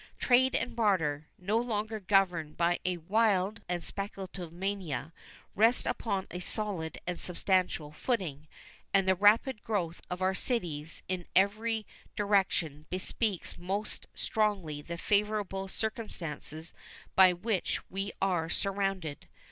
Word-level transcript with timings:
Trade 0.17 0.55
and 0.55 0.75
barter, 0.75 1.27
no 1.37 1.59
longer 1.59 1.99
governed 1.99 2.57
by 2.57 2.79
a 2.83 2.97
wild 2.97 3.61
and 3.69 3.83
speculative 3.83 4.51
mania, 4.51 5.13
rest 5.53 5.85
upon 5.85 6.25
a 6.31 6.39
solid 6.39 6.97
and 7.05 7.19
substantial 7.21 7.91
footing, 7.91 8.47
and 8.95 9.07
the 9.07 9.13
rapid 9.13 9.63
growth 9.63 10.01
of 10.09 10.19
our 10.19 10.33
cities 10.33 11.03
in 11.07 11.27
every 11.35 11.85
direction 12.15 12.87
bespeaks 12.89 13.59
most 13.59 14.07
strongly 14.15 14.81
the 14.81 14.97
favorable 14.97 15.67
circumstances 15.67 16.73
by 17.15 17.31
which 17.31 17.79
we 17.87 18.11
are 18.19 18.49
surrounded. 18.49 19.27